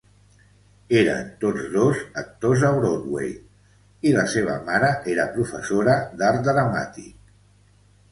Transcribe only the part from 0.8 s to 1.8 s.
Eren tots